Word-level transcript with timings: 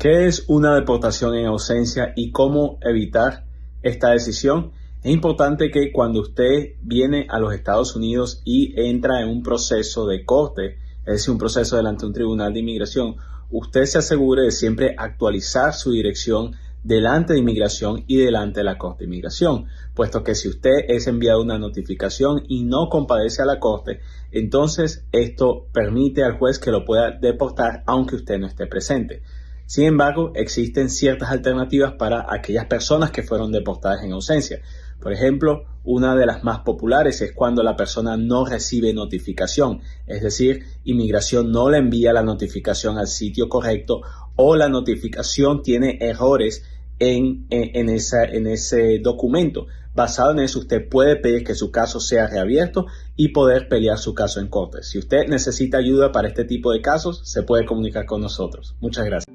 ¿Qué 0.00 0.26
es 0.26 0.46
una 0.48 0.74
deportación 0.76 1.34
en 1.34 1.44
ausencia 1.44 2.14
y 2.16 2.32
cómo 2.32 2.78
evitar 2.80 3.44
esta 3.82 4.12
decisión? 4.12 4.72
Es 5.02 5.12
importante 5.12 5.70
que 5.70 5.92
cuando 5.92 6.22
usted 6.22 6.76
viene 6.80 7.26
a 7.28 7.38
los 7.38 7.52
Estados 7.52 7.94
Unidos 7.96 8.40
y 8.46 8.72
entra 8.80 9.20
en 9.20 9.28
un 9.28 9.42
proceso 9.42 10.06
de 10.06 10.24
corte, 10.24 10.78
es 11.00 11.12
decir, 11.12 11.32
un 11.32 11.36
proceso 11.36 11.76
delante 11.76 12.00
de 12.00 12.06
un 12.06 12.14
tribunal 12.14 12.54
de 12.54 12.60
inmigración, 12.60 13.16
usted 13.50 13.84
se 13.84 13.98
asegure 13.98 14.44
de 14.44 14.52
siempre 14.52 14.94
actualizar 14.96 15.74
su 15.74 15.90
dirección 15.90 16.56
delante 16.82 17.32
de 17.32 17.40
inmigración 17.40 18.04
y 18.06 18.18
delante 18.18 18.60
de 18.60 18.64
la 18.64 18.78
Corte 18.78 19.00
de 19.00 19.06
Inmigración, 19.06 19.66
puesto 19.94 20.22
que 20.24 20.34
si 20.34 20.48
usted 20.48 20.84
es 20.88 21.06
enviado 21.06 21.42
una 21.42 21.58
notificación 21.58 22.42
y 22.48 22.62
no 22.64 22.88
compadece 22.88 23.42
a 23.42 23.46
la 23.46 23.60
Corte, 23.60 24.00
entonces 24.32 25.04
esto 25.12 25.66
permite 25.72 26.24
al 26.24 26.38
juez 26.38 26.58
que 26.58 26.70
lo 26.70 26.84
pueda 26.84 27.10
deportar 27.10 27.82
aunque 27.86 28.16
usted 28.16 28.38
no 28.38 28.46
esté 28.46 28.66
presente. 28.66 29.22
Sin 29.66 29.84
embargo, 29.84 30.32
existen 30.34 30.90
ciertas 30.90 31.30
alternativas 31.30 31.92
para 31.92 32.26
aquellas 32.28 32.66
personas 32.66 33.12
que 33.12 33.22
fueron 33.22 33.52
deportadas 33.52 34.02
en 34.02 34.10
ausencia. 34.10 34.60
Por 35.00 35.12
ejemplo, 35.12 35.64
una 35.84 36.16
de 36.16 36.26
las 36.26 36.42
más 36.42 36.60
populares 36.60 37.20
es 37.22 37.32
cuando 37.32 37.62
la 37.62 37.76
persona 37.76 38.16
no 38.16 38.44
recibe 38.44 38.92
notificación, 38.92 39.80
es 40.06 40.22
decir, 40.22 40.64
inmigración 40.84 41.52
no 41.52 41.70
le 41.70 41.78
envía 41.78 42.12
la 42.12 42.22
notificación 42.22 42.98
al 42.98 43.06
sitio 43.06 43.48
correcto 43.48 44.02
o 44.34 44.56
la 44.56 44.68
notificación 44.68 45.62
tiene 45.62 45.98
errores 46.00 46.64
en, 47.00 47.46
en, 47.50 47.88
en 47.88 48.46
ese 48.46 49.00
documento. 49.00 49.66
Basado 49.92 50.30
en 50.30 50.38
eso, 50.38 50.60
usted 50.60 50.88
puede 50.88 51.16
pedir 51.16 51.42
que 51.42 51.54
su 51.56 51.72
caso 51.72 51.98
sea 51.98 52.28
reabierto 52.28 52.86
y 53.16 53.28
poder 53.28 53.68
pelear 53.68 53.98
su 53.98 54.14
caso 54.14 54.38
en 54.40 54.46
corte. 54.46 54.84
Si 54.84 54.98
usted 54.98 55.26
necesita 55.26 55.78
ayuda 55.78 56.12
para 56.12 56.28
este 56.28 56.44
tipo 56.44 56.72
de 56.72 56.80
casos, 56.80 57.22
se 57.24 57.42
puede 57.42 57.66
comunicar 57.66 58.06
con 58.06 58.20
nosotros. 58.20 58.76
Muchas 58.80 59.04
gracias. 59.04 59.29